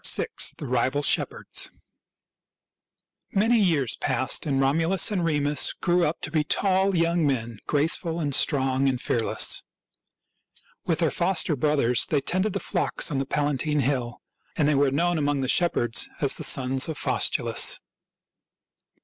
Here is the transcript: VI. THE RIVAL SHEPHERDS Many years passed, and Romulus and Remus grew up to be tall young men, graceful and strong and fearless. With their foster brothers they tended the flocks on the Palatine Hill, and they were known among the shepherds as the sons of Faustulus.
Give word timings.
VI. 0.03 0.25
THE 0.57 0.65
RIVAL 0.65 1.03
SHEPHERDS 1.03 1.69
Many 3.33 3.59
years 3.59 3.97
passed, 3.97 4.47
and 4.47 4.59
Romulus 4.59 5.11
and 5.11 5.23
Remus 5.23 5.73
grew 5.73 6.05
up 6.05 6.21
to 6.21 6.31
be 6.31 6.43
tall 6.43 6.95
young 6.95 7.27
men, 7.27 7.59
graceful 7.67 8.19
and 8.19 8.33
strong 8.33 8.89
and 8.89 8.99
fearless. 8.99 9.63
With 10.87 10.97
their 10.97 11.11
foster 11.11 11.55
brothers 11.55 12.07
they 12.07 12.19
tended 12.19 12.53
the 12.53 12.59
flocks 12.59 13.11
on 13.11 13.19
the 13.19 13.27
Palatine 13.27 13.81
Hill, 13.81 14.23
and 14.57 14.67
they 14.67 14.73
were 14.73 14.89
known 14.89 15.19
among 15.19 15.41
the 15.41 15.47
shepherds 15.47 16.09
as 16.19 16.35
the 16.35 16.43
sons 16.43 16.89
of 16.89 16.97
Faustulus. 16.97 17.79